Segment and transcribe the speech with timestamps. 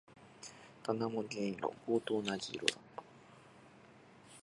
[0.81, 1.75] 棚も銀色。
[1.85, 3.03] 棒と同じ色だった。